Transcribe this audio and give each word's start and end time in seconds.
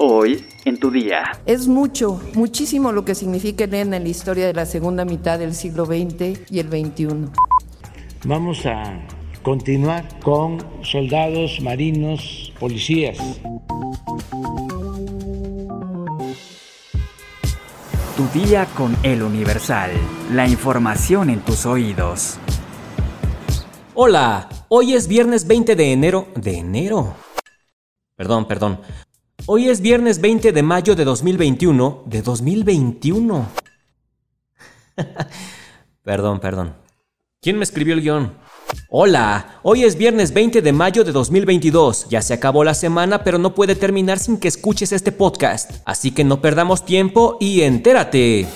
Hoy 0.00 0.46
en 0.64 0.78
tu 0.78 0.92
día. 0.92 1.24
Es 1.44 1.66
mucho, 1.66 2.20
muchísimo 2.34 2.92
lo 2.92 3.04
que 3.04 3.16
significa 3.16 3.64
Elena 3.64 3.96
en 3.96 4.04
la 4.04 4.08
historia 4.08 4.46
de 4.46 4.54
la 4.54 4.64
segunda 4.64 5.04
mitad 5.04 5.40
del 5.40 5.56
siglo 5.56 5.86
XX 5.86 6.48
y 6.52 6.60
el 6.60 6.68
XXI. 6.68 7.28
Vamos 8.24 8.64
a 8.64 9.00
continuar 9.42 10.06
con 10.20 10.64
soldados, 10.84 11.60
marinos, 11.60 12.52
policías. 12.60 13.18
Tu 18.16 18.38
día 18.38 18.66
con 18.76 18.96
el 19.02 19.20
Universal. 19.20 19.90
La 20.32 20.46
información 20.46 21.28
en 21.28 21.40
tus 21.40 21.66
oídos. 21.66 22.38
Hola, 23.94 24.48
hoy 24.68 24.94
es 24.94 25.08
viernes 25.08 25.48
20 25.48 25.74
de 25.74 25.92
enero. 25.92 26.28
¿De 26.36 26.58
enero? 26.58 27.16
Perdón, 28.14 28.46
perdón. 28.46 28.80
Hoy 29.50 29.70
es 29.70 29.80
viernes 29.80 30.20
20 30.20 30.52
de 30.52 30.62
mayo 30.62 30.94
de 30.94 31.06
2021. 31.06 32.02
¿De 32.04 32.20
2021? 32.20 33.48
perdón, 36.02 36.38
perdón. 36.38 36.74
¿Quién 37.40 37.56
me 37.56 37.64
escribió 37.64 37.94
el 37.94 38.02
guion? 38.02 38.34
Hola, 38.90 39.58
hoy 39.62 39.84
es 39.84 39.96
viernes 39.96 40.34
20 40.34 40.60
de 40.60 40.72
mayo 40.74 41.02
de 41.02 41.12
2022. 41.12 42.10
Ya 42.10 42.20
se 42.20 42.34
acabó 42.34 42.62
la 42.62 42.74
semana, 42.74 43.24
pero 43.24 43.38
no 43.38 43.54
puede 43.54 43.74
terminar 43.74 44.18
sin 44.18 44.36
que 44.36 44.48
escuches 44.48 44.92
este 44.92 45.12
podcast. 45.12 45.76
Así 45.86 46.10
que 46.10 46.24
no 46.24 46.42
perdamos 46.42 46.84
tiempo 46.84 47.38
y 47.40 47.62
entérate. 47.62 48.46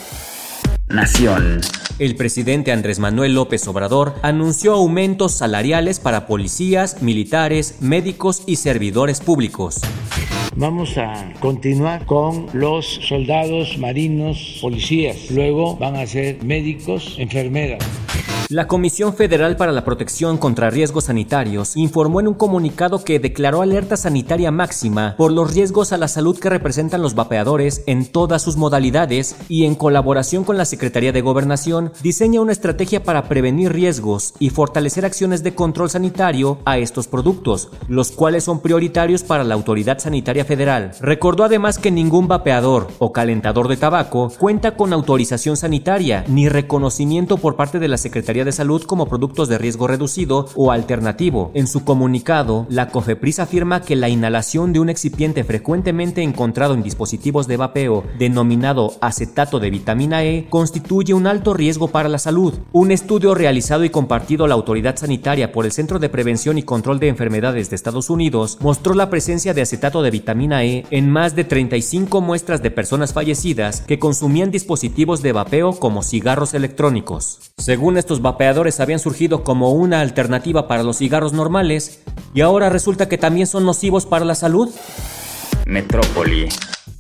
Nación. 0.88 1.62
El 1.98 2.16
presidente 2.16 2.70
Andrés 2.70 2.98
Manuel 2.98 3.32
López 3.32 3.66
Obrador 3.66 4.16
anunció 4.20 4.74
aumentos 4.74 5.32
salariales 5.32 6.00
para 6.00 6.26
policías, 6.26 7.00
militares, 7.00 7.76
médicos 7.80 8.42
y 8.46 8.56
servidores 8.56 9.20
públicos. 9.20 9.80
Vamos 10.54 10.98
a 10.98 11.32
continuar 11.40 12.04
con 12.04 12.46
los 12.52 12.84
soldados, 13.08 13.78
marinos, 13.78 14.58
policías. 14.60 15.30
Luego 15.30 15.76
van 15.76 15.96
a 15.96 16.06
ser 16.06 16.44
médicos, 16.44 17.16
enfermeras. 17.18 17.82
La 18.52 18.68
Comisión 18.68 19.14
Federal 19.14 19.56
para 19.56 19.72
la 19.72 19.82
Protección 19.82 20.36
contra 20.36 20.68
Riesgos 20.68 21.04
Sanitarios 21.04 21.74
informó 21.74 22.20
en 22.20 22.28
un 22.28 22.34
comunicado 22.34 23.02
que 23.02 23.18
declaró 23.18 23.62
alerta 23.62 23.96
sanitaria 23.96 24.50
máxima 24.50 25.14
por 25.16 25.32
los 25.32 25.54
riesgos 25.54 25.90
a 25.94 25.96
la 25.96 26.06
salud 26.06 26.38
que 26.38 26.50
representan 26.50 27.00
los 27.00 27.14
vapeadores 27.14 27.82
en 27.86 28.04
todas 28.04 28.42
sus 28.42 28.58
modalidades 28.58 29.36
y 29.48 29.64
en 29.64 29.74
colaboración 29.74 30.44
con 30.44 30.58
la 30.58 30.66
Secretaría 30.66 31.12
de 31.12 31.22
Gobernación 31.22 31.92
diseña 32.02 32.42
una 32.42 32.52
estrategia 32.52 33.02
para 33.02 33.26
prevenir 33.26 33.72
riesgos 33.72 34.34
y 34.38 34.50
fortalecer 34.50 35.06
acciones 35.06 35.42
de 35.42 35.54
control 35.54 35.88
sanitario 35.88 36.58
a 36.66 36.76
estos 36.76 37.08
productos, 37.08 37.70
los 37.88 38.12
cuales 38.12 38.44
son 38.44 38.60
prioritarios 38.60 39.22
para 39.22 39.44
la 39.44 39.54
Autoridad 39.54 39.98
Sanitaria 39.98 40.41
Federal. 40.44 40.92
Recordó 41.00 41.44
además 41.44 41.78
que 41.78 41.90
ningún 41.90 42.28
vapeador 42.28 42.88
o 42.98 43.12
calentador 43.12 43.68
de 43.68 43.76
tabaco 43.76 44.30
cuenta 44.38 44.76
con 44.76 44.92
autorización 44.92 45.56
sanitaria 45.56 46.24
ni 46.28 46.48
reconocimiento 46.48 47.36
por 47.36 47.56
parte 47.56 47.78
de 47.78 47.88
la 47.88 47.96
Secretaría 47.96 48.44
de 48.44 48.52
Salud 48.52 48.82
como 48.82 49.06
productos 49.06 49.48
de 49.48 49.58
riesgo 49.58 49.86
reducido 49.86 50.48
o 50.54 50.72
alternativo. 50.72 51.50
En 51.54 51.66
su 51.66 51.84
comunicado, 51.84 52.66
la 52.68 52.88
COFEPRIS 52.88 53.38
afirma 53.38 53.82
que 53.82 53.96
la 53.96 54.08
inhalación 54.08 54.72
de 54.72 54.80
un 54.80 54.88
excipiente 54.88 55.44
frecuentemente 55.44 56.22
encontrado 56.22 56.74
en 56.74 56.82
dispositivos 56.82 57.46
de 57.46 57.56
vapeo 57.56 58.04
denominado 58.18 58.94
acetato 59.00 59.60
de 59.60 59.70
vitamina 59.70 60.24
E 60.24 60.46
constituye 60.48 61.14
un 61.14 61.26
alto 61.26 61.54
riesgo 61.54 61.88
para 61.88 62.08
la 62.08 62.18
salud. 62.18 62.54
Un 62.72 62.90
estudio 62.90 63.34
realizado 63.34 63.84
y 63.84 63.90
compartido 63.90 64.44
a 64.44 64.48
la 64.48 64.54
autoridad 64.54 64.96
sanitaria 64.96 65.52
por 65.52 65.64
el 65.64 65.72
Centro 65.72 65.98
de 65.98 66.08
Prevención 66.08 66.58
y 66.58 66.62
Control 66.62 66.98
de 66.98 67.08
Enfermedades 67.08 67.70
de 67.70 67.76
Estados 67.76 68.10
Unidos 68.10 68.58
mostró 68.60 68.94
la 68.94 69.10
presencia 69.10 69.54
de 69.54 69.62
acetato 69.62 70.02
de 70.02 70.10
vitamina 70.10 70.31
E 70.32 70.84
en 70.90 71.10
más 71.10 71.36
de 71.36 71.44
35 71.44 72.20
muestras 72.20 72.62
de 72.62 72.70
personas 72.70 73.12
fallecidas 73.12 73.82
que 73.82 73.98
consumían 73.98 74.50
dispositivos 74.50 75.20
de 75.20 75.32
vapeo 75.32 75.72
como 75.72 76.02
cigarros 76.02 76.54
electrónicos. 76.54 77.52
Según 77.58 77.98
estos 77.98 78.22
vapeadores 78.22 78.80
habían 78.80 78.98
surgido 78.98 79.44
como 79.44 79.72
una 79.72 80.00
alternativa 80.00 80.66
para 80.68 80.82
los 80.82 80.98
cigarros 80.98 81.32
normales 81.32 82.02
y 82.34 82.40
ahora 82.40 82.70
resulta 82.70 83.08
que 83.08 83.18
también 83.18 83.46
son 83.46 83.66
nocivos 83.66 84.06
para 84.06 84.24
la 84.24 84.34
salud? 84.34 84.70
Metrópoli. 85.66 86.48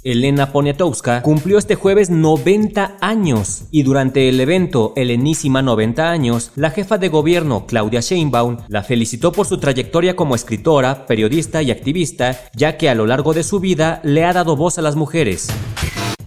Elena 0.04 0.50
Poniatowska 0.50 1.22
cumplió 1.22 1.58
este 1.58 1.76
jueves 1.76 2.10
90 2.10 2.96
años 3.00 3.64
y 3.70 3.84
durante 3.84 4.28
el 4.28 4.40
evento 4.40 4.92
Helenísima 4.96 5.62
90 5.62 6.10
años, 6.10 6.50
la 6.56 6.70
jefa 6.70 6.98
de 6.98 7.08
gobierno 7.08 7.66
Claudia 7.66 8.00
Sheinbaum 8.00 8.56
la 8.66 8.82
felicitó 8.82 9.30
por 9.30 9.46
su 9.46 9.58
trayectoria 9.58 10.16
como 10.16 10.34
escritora, 10.34 11.06
periodista 11.06 11.62
y 11.62 11.70
activista, 11.70 12.40
ya 12.54 12.76
que 12.76 12.88
a 12.88 12.96
lo 12.96 13.06
largo 13.06 13.32
de 13.32 13.44
su 13.44 13.60
vida 13.60 14.00
le 14.02 14.24
ha 14.24 14.32
dado 14.32 14.56
voz 14.56 14.76
a 14.78 14.82
las 14.82 14.96
mujeres. 14.96 15.48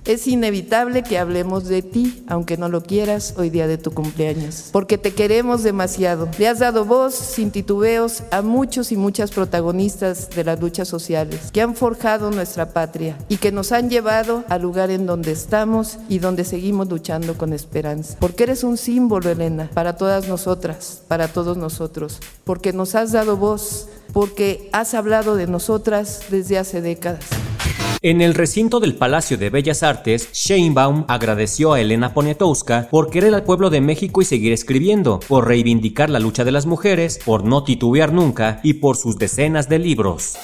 Es 0.05 0.27
inevitable 0.27 1.01
que 1.01 1.17
hablemos 1.17 1.65
de 1.65 1.81
ti, 1.81 2.23
aunque 2.27 2.57
no 2.57 2.69
lo 2.69 2.83
quieras, 2.83 3.33
hoy 3.37 3.49
día 3.49 3.65
de 3.65 3.79
tu 3.79 3.89
cumpleaños, 3.89 4.69
porque 4.71 4.99
te 4.99 5.15
queremos 5.15 5.63
demasiado. 5.63 6.29
Le 6.37 6.47
has 6.47 6.59
dado 6.59 6.85
voz 6.85 7.15
sin 7.15 7.49
titubeos 7.49 8.21
a 8.29 8.43
muchos 8.43 8.91
y 8.91 8.97
muchas 8.97 9.31
protagonistas 9.31 10.29
de 10.29 10.43
las 10.43 10.59
luchas 10.61 10.87
sociales 10.87 11.49
que 11.51 11.63
han 11.63 11.75
forjado 11.75 12.29
nuestra 12.29 12.69
patria 12.69 13.17
y 13.29 13.37
que 13.37 13.51
nos 13.51 13.71
han 13.71 13.89
llevado 13.89 14.43
al 14.47 14.61
lugar 14.61 14.91
en 14.91 15.07
donde 15.07 15.31
estamos 15.31 15.97
y 16.07 16.19
donde 16.19 16.45
seguimos 16.45 16.87
luchando 16.87 17.35
con 17.35 17.51
esperanza. 17.51 18.15
Porque 18.19 18.43
eres 18.43 18.63
un 18.63 18.77
símbolo, 18.77 19.31
Elena, 19.31 19.71
para 19.73 19.97
todas 19.97 20.27
nosotras, 20.27 21.01
para 21.07 21.29
todos 21.29 21.57
nosotros, 21.57 22.19
porque 22.43 22.73
nos 22.73 22.93
has 22.93 23.11
dado 23.11 23.37
voz, 23.37 23.87
porque 24.13 24.69
has 24.71 24.93
hablado 24.93 25.35
de 25.35 25.47
nosotras 25.47 26.25
desde 26.29 26.59
hace 26.59 26.81
décadas. 26.81 27.25
En 28.01 28.21
el 28.21 28.33
recinto 28.33 28.79
del 28.79 28.95
Palacio 28.95 29.37
de 29.37 29.49
Bellas 29.49 29.81
Artes, 29.83 30.29
Sheinbaum 30.33 31.05
agradeció 31.07 31.73
a 31.73 31.81
Elena 31.81 32.13
Poniatowska 32.13 32.87
por 32.91 33.09
querer 33.09 33.33
al 33.33 33.43
pueblo 33.43 33.69
de 33.69 33.81
México 33.81 34.21
y 34.21 34.25
seguir 34.25 34.53
escribiendo, 34.53 35.19
por 35.19 35.47
reivindicar 35.47 36.09
la 36.09 36.19
lucha 36.19 36.43
de 36.43 36.51
las 36.51 36.65
mujeres, 36.65 37.19
por 37.25 37.43
no 37.43 37.63
titubear 37.63 38.13
nunca 38.13 38.59
y 38.63 38.73
por 38.73 38.97
sus 38.97 39.17
decenas 39.17 39.69
de 39.69 39.79
libros. 39.79 40.35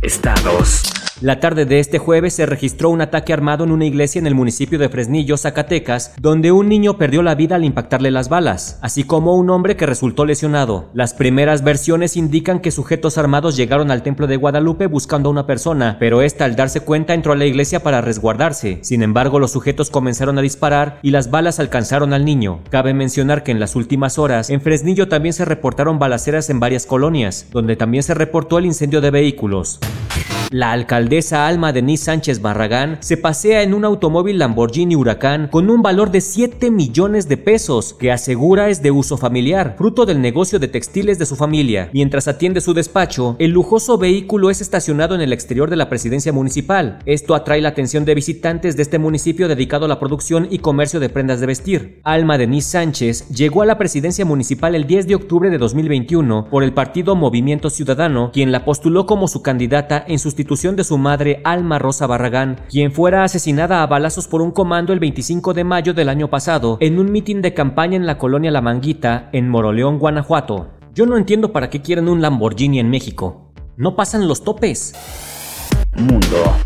Estados. 0.00 1.01
La 1.22 1.38
tarde 1.38 1.66
de 1.66 1.78
este 1.78 1.98
jueves 1.98 2.34
se 2.34 2.46
registró 2.46 2.90
un 2.90 3.00
ataque 3.00 3.32
armado 3.32 3.62
en 3.62 3.70
una 3.70 3.84
iglesia 3.84 4.18
en 4.18 4.26
el 4.26 4.34
municipio 4.34 4.76
de 4.76 4.88
Fresnillo, 4.88 5.36
Zacatecas, 5.36 6.14
donde 6.20 6.50
un 6.50 6.68
niño 6.68 6.98
perdió 6.98 7.22
la 7.22 7.36
vida 7.36 7.54
al 7.54 7.64
impactarle 7.64 8.10
las 8.10 8.28
balas, 8.28 8.80
así 8.82 9.04
como 9.04 9.36
un 9.36 9.48
hombre 9.48 9.76
que 9.76 9.86
resultó 9.86 10.24
lesionado. 10.24 10.90
Las 10.94 11.14
primeras 11.14 11.62
versiones 11.62 12.16
indican 12.16 12.58
que 12.58 12.72
sujetos 12.72 13.18
armados 13.18 13.56
llegaron 13.56 13.92
al 13.92 14.02
templo 14.02 14.26
de 14.26 14.36
Guadalupe 14.36 14.88
buscando 14.88 15.28
a 15.28 15.32
una 15.32 15.46
persona, 15.46 15.96
pero 16.00 16.22
esta 16.22 16.44
al 16.44 16.56
darse 16.56 16.80
cuenta 16.80 17.14
entró 17.14 17.32
a 17.32 17.36
la 17.36 17.46
iglesia 17.46 17.84
para 17.84 18.00
resguardarse. 18.00 18.80
Sin 18.82 19.04
embargo, 19.04 19.38
los 19.38 19.52
sujetos 19.52 19.90
comenzaron 19.90 20.38
a 20.38 20.42
disparar 20.42 20.98
y 21.02 21.12
las 21.12 21.30
balas 21.30 21.60
alcanzaron 21.60 22.14
al 22.14 22.24
niño. 22.24 22.62
Cabe 22.68 22.94
mencionar 22.94 23.44
que 23.44 23.52
en 23.52 23.60
las 23.60 23.76
últimas 23.76 24.18
horas, 24.18 24.50
en 24.50 24.60
Fresnillo 24.60 25.06
también 25.06 25.34
se 25.34 25.44
reportaron 25.44 26.00
balaceras 26.00 26.50
en 26.50 26.58
varias 26.58 26.84
colonias, 26.84 27.46
donde 27.52 27.76
también 27.76 28.02
se 28.02 28.14
reportó 28.14 28.58
el 28.58 28.66
incendio 28.66 29.00
de 29.00 29.12
vehículos. 29.12 29.78
La 30.52 30.70
alcaldesa 30.72 31.46
Alma 31.46 31.72
Denise 31.72 32.04
Sánchez 32.04 32.42
Barragán 32.42 32.98
se 33.00 33.16
pasea 33.16 33.62
en 33.62 33.72
un 33.72 33.86
automóvil 33.86 34.38
Lamborghini 34.38 34.94
Huracán 34.94 35.48
con 35.50 35.70
un 35.70 35.80
valor 35.80 36.10
de 36.10 36.20
7 36.20 36.70
millones 36.70 37.26
de 37.26 37.38
pesos 37.38 37.94
que 37.94 38.12
asegura 38.12 38.68
es 38.68 38.82
de 38.82 38.90
uso 38.90 39.16
familiar, 39.16 39.76
fruto 39.78 40.04
del 40.04 40.20
negocio 40.20 40.58
de 40.58 40.68
textiles 40.68 41.18
de 41.18 41.24
su 41.24 41.36
familia. 41.36 41.88
Mientras 41.94 42.28
atiende 42.28 42.60
su 42.60 42.74
despacho, 42.74 43.34
el 43.38 43.52
lujoso 43.52 43.96
vehículo 43.96 44.50
es 44.50 44.60
estacionado 44.60 45.14
en 45.14 45.22
el 45.22 45.32
exterior 45.32 45.70
de 45.70 45.76
la 45.76 45.88
presidencia 45.88 46.34
municipal. 46.34 46.98
Esto 47.06 47.34
atrae 47.34 47.62
la 47.62 47.70
atención 47.70 48.04
de 48.04 48.14
visitantes 48.14 48.76
de 48.76 48.82
este 48.82 48.98
municipio 48.98 49.48
dedicado 49.48 49.86
a 49.86 49.88
la 49.88 49.98
producción 49.98 50.48
y 50.50 50.58
comercio 50.58 51.00
de 51.00 51.08
prendas 51.08 51.40
de 51.40 51.46
vestir. 51.46 52.00
Alma 52.04 52.36
Denise 52.36 52.72
Sánchez 52.72 53.26
llegó 53.30 53.62
a 53.62 53.66
la 53.66 53.78
presidencia 53.78 54.26
municipal 54.26 54.74
el 54.74 54.86
10 54.86 55.06
de 55.06 55.14
octubre 55.14 55.48
de 55.48 55.56
2021 55.56 56.48
por 56.50 56.62
el 56.62 56.74
partido 56.74 57.16
Movimiento 57.16 57.70
Ciudadano, 57.70 58.32
quien 58.34 58.52
la 58.52 58.66
postuló 58.66 59.06
como 59.06 59.28
su 59.28 59.40
candidata 59.40 60.04
en 60.06 60.18
sustitución 60.18 60.41
de 60.44 60.84
su 60.84 60.98
madre 60.98 61.40
Alma 61.44 61.78
Rosa 61.78 62.06
Barragán, 62.06 62.60
quien 62.68 62.92
fuera 62.92 63.24
asesinada 63.24 63.82
a 63.82 63.86
balazos 63.86 64.28
por 64.28 64.42
un 64.42 64.50
comando 64.50 64.92
el 64.92 64.98
25 64.98 65.54
de 65.54 65.64
mayo 65.64 65.94
del 65.94 66.08
año 66.08 66.28
pasado 66.28 66.76
en 66.80 66.98
un 66.98 67.10
mitin 67.10 67.40
de 67.40 67.54
campaña 67.54 67.96
en 67.96 68.06
la 68.06 68.18
colonia 68.18 68.50
La 68.50 68.60
Manguita, 68.60 69.30
en 69.32 69.48
Moroleón, 69.48 69.98
Guanajuato. 69.98 70.68
Yo 70.94 71.06
no 71.06 71.16
entiendo 71.16 71.52
para 71.52 71.70
qué 71.70 71.80
quieren 71.80 72.08
un 72.08 72.20
Lamborghini 72.20 72.80
en 72.80 72.90
México. 72.90 73.52
No 73.76 73.96
pasan 73.96 74.28
los 74.28 74.44
topes. 74.44 74.94
Mundo. 75.96 76.56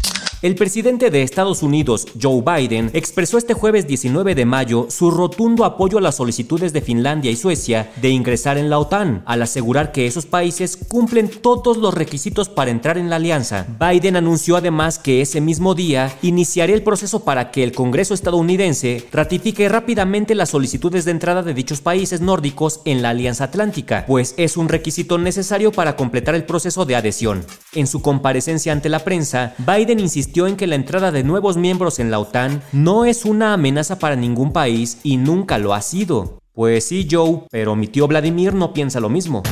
El 0.43 0.55
presidente 0.55 1.09
de 1.11 1.23
Estados 1.23 1.63
Unidos, 1.63 2.07
Joe 2.21 2.43
Biden, 2.43 2.91
expresó 2.93 3.39
este 3.39 3.55
jueves 3.55 3.87
19 3.87 4.35
de 4.35 4.45
mayo 4.45 4.87
su 4.91 5.11
rotundo 5.11 5.65
apoyo 5.65 5.97
a 5.97 6.03
las 6.03 6.17
solicitudes 6.17 6.75
de 6.75 6.83
Finlandia 6.83 7.31
y 7.31 7.37
Suecia 7.37 7.91
de 8.03 8.11
ingresar 8.11 8.59
en 8.59 8.69
la 8.69 8.79
OTAN, 8.79 9.23
al 9.25 9.41
asegurar 9.41 9.93
que 9.93 10.07
esos 10.07 10.27
países 10.27 10.77
cumplen 10.77 11.31
todos 11.31 11.79
los 11.79 11.95
requisitos 11.95 12.51
para 12.51 12.71
entrar 12.71 12.99
en 12.99 13.09
la 13.09 13.17
alianza. 13.17 13.67
Biden 13.81 14.15
anunció 14.15 14.57
además 14.57 14.99
que 14.99 15.23
ese 15.23 15.41
mismo 15.41 15.75
día 15.75 16.15
iniciaría 16.21 16.77
el 16.77 16.83
proceso 16.83 17.21
para 17.21 17.51
que 17.51 17.65
el 17.65 17.73
Congreso 17.73 18.13
estadounidense 18.13 19.09
ratifique 19.13 19.71
rápidamente 19.71 20.35
las 20.35 20.51
solicitudes 20.51 21.07
de 21.07 21.13
entrada 21.13 21.43
de 21.43 21.55
dichos 21.55 21.81
países 21.81 22.21
nórdicos 22.21 22.83
en 22.85 23.01
la 23.01 23.09
Alianza 23.09 23.45
Atlántica, 23.45 24.05
pues 24.07 24.35
es 24.37 24.59
un 24.59 24.69
requisito 24.69 25.17
necesario 25.17 25.73
para 25.73 25.97
completar 25.97 26.35
el 26.35 26.45
proceso 26.45 26.85
de 26.85 26.97
adhesión. 26.97 27.43
En 27.73 27.87
su 27.87 28.03
comparecencia 28.03 28.73
ante 28.73 28.91
la 28.91 28.99
prensa, 28.99 29.55
Biden 29.59 29.99
insistió 29.99 30.26
en 30.35 30.57
que 30.57 30.67
la 30.67 30.75
entrada 30.75 31.13
de 31.13 31.23
nuevos 31.23 31.57
miembros 31.57 31.99
en 31.99 32.11
la 32.11 32.19
OTAN 32.19 32.63
no 32.73 33.05
es 33.05 33.25
una 33.25 33.55
amenaza 33.55 33.99
para 33.99 34.17
ningún 34.17 34.53
país 34.53 34.99
y 35.03 35.17
nunca 35.17 35.59
lo 35.59 35.73
ha 35.73 35.81
sido. 35.81 36.41
Pues 36.53 36.89
sí, 36.89 37.07
Joe, 37.11 37.43
pero 37.51 37.77
mi 37.77 37.87
tío 37.87 38.07
Vladimir 38.07 38.55
no 38.55 38.73
piensa 38.73 39.01
lo 39.01 39.09
mismo. 39.09 39.43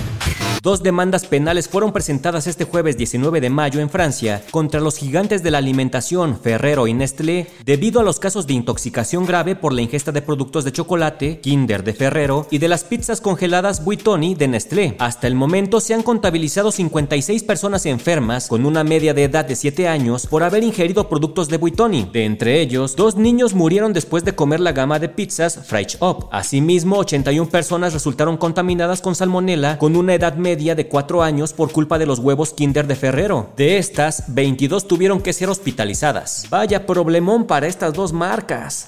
Dos 0.64 0.82
demandas 0.82 1.26
penales 1.26 1.68
fueron 1.68 1.92
presentadas 1.92 2.46
este 2.46 2.64
jueves 2.64 2.96
19 2.96 3.42
de 3.42 3.50
mayo 3.50 3.80
en 3.80 3.90
Francia 3.90 4.42
contra 4.50 4.80
los 4.80 4.96
gigantes 4.96 5.42
de 5.42 5.50
la 5.50 5.58
alimentación 5.58 6.40
Ferrero 6.40 6.86
y 6.86 6.94
Nestlé 6.94 7.48
debido 7.66 8.00
a 8.00 8.02
los 8.02 8.18
casos 8.18 8.46
de 8.46 8.54
intoxicación 8.54 9.26
grave 9.26 9.56
por 9.56 9.74
la 9.74 9.82
ingesta 9.82 10.10
de 10.10 10.22
productos 10.22 10.64
de 10.64 10.72
chocolate, 10.72 11.40
Kinder 11.40 11.84
de 11.84 11.92
Ferrero 11.92 12.46
y 12.50 12.56
de 12.56 12.68
las 12.68 12.82
pizzas 12.82 13.20
congeladas 13.20 13.84
Buitoni 13.84 14.34
de 14.36 14.48
Nestlé. 14.48 14.96
Hasta 15.00 15.26
el 15.26 15.34
momento 15.34 15.80
se 15.80 15.92
han 15.92 16.02
contabilizado 16.02 16.72
56 16.72 17.42
personas 17.42 17.84
enfermas 17.84 18.48
con 18.48 18.64
una 18.64 18.84
media 18.84 19.12
de 19.12 19.24
edad 19.24 19.44
de 19.44 19.56
7 19.56 19.86
años 19.86 20.26
por 20.26 20.44
haber 20.44 20.62
ingerido 20.62 21.10
productos 21.10 21.50
de 21.50 21.58
Buitoni. 21.58 22.08
De 22.10 22.24
entre 22.24 22.62
ellos, 22.62 22.96
dos 22.96 23.16
niños 23.16 23.52
murieron 23.52 23.92
después 23.92 24.24
de 24.24 24.34
comer 24.34 24.60
la 24.60 24.72
gama 24.72 24.98
de 24.98 25.10
pizzas 25.10 25.60
Fresh 25.66 25.98
Up. 26.00 26.28
Asimismo, 26.32 26.96
81 26.96 27.50
personas 27.50 27.92
resultaron 27.92 28.38
contaminadas 28.38 29.02
con 29.02 29.14
salmonela 29.14 29.76
con 29.76 29.94
una 29.94 30.14
edad 30.14 30.36
media 30.36 30.53
de 30.56 30.86
4 30.88 31.22
años 31.22 31.52
por 31.52 31.72
culpa 31.72 31.98
de 31.98 32.06
los 32.06 32.20
huevos 32.20 32.52
Kinder 32.52 32.86
de 32.86 32.94
Ferrero. 32.96 33.50
De 33.56 33.78
estas, 33.78 34.24
22 34.28 34.86
tuvieron 34.86 35.20
que 35.20 35.32
ser 35.32 35.48
hospitalizadas. 35.48 36.46
Vaya 36.48 36.86
problemón 36.86 37.46
para 37.46 37.66
estas 37.66 37.92
dos 37.92 38.12
marcas. 38.12 38.86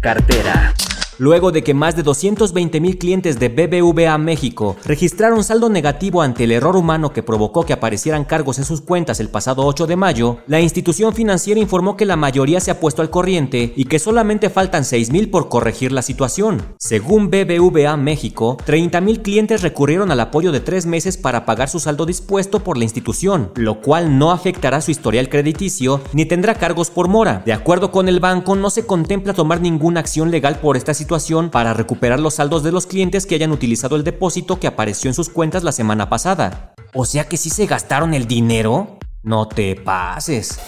Cartera. 0.00 0.74
Luego 1.18 1.50
de 1.50 1.64
que 1.64 1.72
más 1.72 1.96
de 1.96 2.02
220 2.02 2.78
mil 2.78 2.98
clientes 2.98 3.38
de 3.38 3.48
BBVA 3.48 4.18
México 4.18 4.76
registraron 4.84 5.44
saldo 5.44 5.70
negativo 5.70 6.20
ante 6.20 6.44
el 6.44 6.52
error 6.52 6.76
humano 6.76 7.14
que 7.14 7.22
provocó 7.22 7.64
que 7.64 7.72
aparecieran 7.72 8.26
cargos 8.26 8.58
en 8.58 8.66
sus 8.66 8.82
cuentas 8.82 9.18
el 9.18 9.30
pasado 9.30 9.64
8 9.64 9.86
de 9.86 9.96
mayo, 9.96 10.38
la 10.46 10.60
institución 10.60 11.14
financiera 11.14 11.58
informó 11.58 11.96
que 11.96 12.04
la 12.04 12.16
mayoría 12.16 12.60
se 12.60 12.70
ha 12.70 12.80
puesto 12.80 13.00
al 13.00 13.08
corriente 13.08 13.72
y 13.76 13.86
que 13.86 13.98
solamente 13.98 14.50
faltan 14.50 14.84
6 14.84 15.10
mil 15.10 15.30
por 15.30 15.48
corregir 15.48 15.90
la 15.90 16.02
situación. 16.02 16.74
Según 16.78 17.30
BBVA 17.30 17.96
México, 17.96 18.58
30 18.66 19.00
mil 19.00 19.22
clientes 19.22 19.62
recurrieron 19.62 20.10
al 20.10 20.20
apoyo 20.20 20.52
de 20.52 20.60
tres 20.60 20.84
meses 20.84 21.16
para 21.16 21.46
pagar 21.46 21.70
su 21.70 21.80
saldo 21.80 22.04
dispuesto 22.04 22.60
por 22.60 22.76
la 22.76 22.84
institución, 22.84 23.52
lo 23.54 23.80
cual 23.80 24.18
no 24.18 24.32
afectará 24.32 24.82
su 24.82 24.90
historial 24.90 25.30
crediticio 25.30 26.02
ni 26.12 26.26
tendrá 26.26 26.56
cargos 26.56 26.90
por 26.90 27.08
mora. 27.08 27.42
De 27.46 27.54
acuerdo 27.54 27.90
con 27.90 28.06
el 28.06 28.20
banco, 28.20 28.54
no 28.54 28.68
se 28.68 28.84
contempla 28.84 29.32
tomar 29.32 29.62
ninguna 29.62 30.00
acción 30.00 30.30
legal 30.30 30.58
por 30.60 30.76
esta 30.76 30.92
situación 30.92 31.05
para 31.50 31.72
recuperar 31.72 32.20
los 32.20 32.34
saldos 32.34 32.62
de 32.62 32.72
los 32.72 32.86
clientes 32.86 33.26
que 33.26 33.34
hayan 33.34 33.52
utilizado 33.52 33.96
el 33.96 34.04
depósito 34.04 34.58
que 34.58 34.66
apareció 34.66 35.08
en 35.08 35.14
sus 35.14 35.28
cuentas 35.28 35.64
la 35.64 35.72
semana 35.72 36.08
pasada. 36.08 36.74
O 36.94 37.04
sea 37.04 37.28
que 37.28 37.36
si 37.36 37.50
se 37.50 37.66
gastaron 37.66 38.14
el 38.14 38.26
dinero. 38.26 38.98
No 39.22 39.48
te 39.48 39.74
pases. 39.74 40.58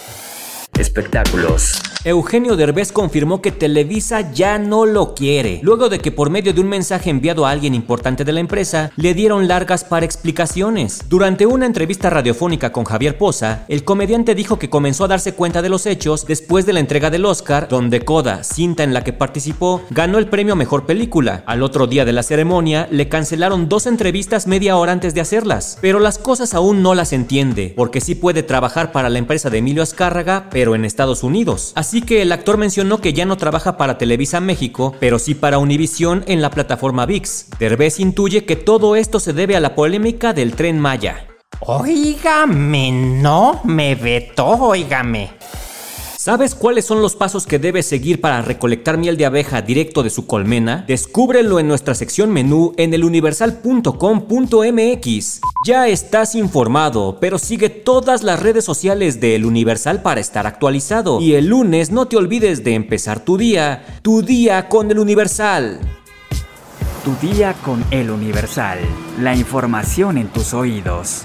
Espectáculos. 0.79 1.81
Eugenio 2.05 2.55
Derbez 2.55 2.93
confirmó 2.93 3.43
que 3.43 3.51
Televisa 3.51 4.33
ya 4.33 4.57
no 4.59 4.87
lo 4.87 5.17
quiere, 5.17 5.59
luego 5.65 5.89
de 5.89 5.99
que 5.99 6.13
por 6.13 6.31
medio 6.31 6.53
de 6.53 6.61
un 6.61 6.69
mensaje 6.69 7.11
enviado 7.11 7.45
a 7.45 7.51
alguien 7.51 7.75
importante 7.75 8.25
de 8.25 8.33
la 8.33 8.39
empresa, 8.39 8.93
le 8.97 9.15
dieron 9.15 9.49
largas 9.49 9.83
para 9.83 10.07
explicaciones. 10.07 11.03
Durante 11.09 11.45
una 11.45 11.67
entrevista 11.67 12.09
radiofónica 12.09 12.71
con 12.71 12.85
Javier 12.85 13.19
Poza, 13.19 13.65
el 13.67 13.83
comediante 13.83 14.37
dijo 14.37 14.61
que 14.61 14.71
comenzó 14.71 15.05
a 15.05 15.09
darse 15.09 15.35
cuenta 15.35 15.61
de 15.61 15.71
los 15.71 15.87
hechos 15.87 16.25
después 16.25 16.67
de 16.67 16.73
la 16.73 16.81
entrega 16.81 17.11
del 17.11 17.25
Oscar, 17.25 17.67
donde 17.69 18.05
Coda, 18.05 18.45
cinta 18.45 18.85
en 18.85 18.95
la 18.95 19.03
que 19.03 19.13
participó, 19.13 19.83
ganó 19.91 20.19
el 20.19 20.29
premio 20.29 20.55
Mejor 20.55 20.87
Película. 20.87 21.43
Al 21.47 21.65
otro 21.65 21.89
día 21.89 22.05
de 22.05 22.13
la 22.13 22.23
ceremonia, 22.23 22.87
le 22.93 23.09
cancelaron 23.09 23.69
dos 23.69 23.87
entrevistas 23.87 24.47
media 24.47 24.77
hora 24.77 24.93
antes 24.93 25.15
de 25.15 25.21
hacerlas, 25.21 25.79
pero 25.81 25.99
las 25.99 26.19
cosas 26.19 26.55
aún 26.55 26.81
no 26.81 26.95
las 26.95 27.13
entiende, 27.13 27.75
porque 27.77 28.01
sí 28.01 28.15
puede 28.15 28.45
trabajar 28.45 28.93
para 28.93 29.09
la 29.09 29.19
empresa 29.19 29.51
de 29.51 29.59
Emilio 29.59 29.83
Azcárraga, 29.83 30.47
pero 30.51 30.77
en 30.77 30.85
Estados 30.85 31.25
Unidos. 31.25 31.73
Que 32.05 32.23
el 32.23 32.33
actor 32.33 32.59
mencionó 32.59 33.01
que 33.01 33.13
ya 33.13 33.25
no 33.25 33.37
trabaja 33.37 33.77
para 33.77 33.97
Televisa 33.97 34.41
México, 34.41 34.95
pero 35.01 35.19
sí 35.19 35.35
para 35.35 35.59
Univision 35.59 36.23
en 36.27 36.43
la 36.43 36.51
plataforma 36.51 37.07
VIX. 37.07 37.47
Derbez 37.59 37.99
intuye 37.99 38.45
que 38.45 38.57
todo 38.57 38.95
esto 38.95 39.21
se 39.21 39.33
debe 39.33 39.57
a 39.57 39.61
la 39.61 39.75
polémica 39.75 40.35
del 40.35 40.55
tren 40.55 40.79
Maya. 40.79 41.27
Óigame, 41.61 42.93
no 42.93 43.61
me 43.65 43.95
vetó, 43.95 44.47
óigame. 44.47 45.31
¿Sabes 46.29 46.55
cuáles 46.55 46.85
son 46.85 47.01
los 47.01 47.17
pasos 47.17 47.47
que 47.47 47.59
debes 47.59 47.87
seguir 47.87 48.21
para 48.21 48.43
recolectar 48.43 48.99
miel 48.99 49.17
de 49.17 49.25
abeja 49.25 49.63
directo 49.63 50.03
de 50.03 50.11
su 50.11 50.27
colmena? 50.27 50.85
Descúbrelo 50.87 51.59
en 51.59 51.69
nuestra 51.69 51.95
sección 51.95 52.31
menú 52.31 52.75
en 52.77 52.93
eluniversal.com.mx. 52.93 55.41
Ya 55.65 55.89
estás 55.89 56.35
informado, 56.35 57.17
pero 57.19 57.39
sigue 57.39 57.71
todas 57.71 58.25
las 58.25 58.43
redes 58.43 58.67
sociales 58.67 59.23
de 59.23 59.37
El 59.37 59.47
Universal 59.47 60.03
para 60.03 60.21
estar 60.21 60.47
actualizado. 60.47 61.19
Y 61.19 61.33
el 61.33 61.47
lunes 61.47 61.93
no 61.93 62.09
te 62.09 62.19
olvides 62.19 62.63
de 62.63 62.75
empezar 62.75 63.25
tu 63.25 63.39
día, 63.39 63.87
tu 64.03 64.21
día 64.21 64.69
con 64.69 64.91
El 64.91 64.99
Universal. 64.99 65.81
Tu 67.07 67.27
día 67.27 67.55
con 67.65 67.83
El 67.91 68.11
Universal. 68.11 68.81
La 69.19 69.35
información 69.35 70.19
en 70.19 70.29
tus 70.29 70.53
oídos. 70.53 71.25